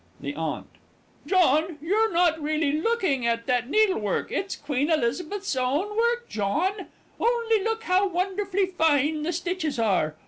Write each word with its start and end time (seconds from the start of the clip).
THE 0.19 0.33
AUNT. 0.35 0.65
John, 1.27 1.77
you're 1.79 2.11
not 2.11 2.41
really 2.41 2.71
looking 2.71 3.27
at 3.27 3.45
that 3.45 3.69
needlework 3.69 4.31
it's 4.31 4.55
Queen 4.55 4.89
Elizabeth's 4.89 5.55
own 5.55 5.95
work, 5.95 6.27
John. 6.27 6.87
Only 7.19 7.61
look 7.63 7.83
how 7.83 8.07
wonderfully 8.07 8.65
fine 8.65 9.21
the 9.21 9.31
stitches 9.31 9.77
are. 9.77 10.15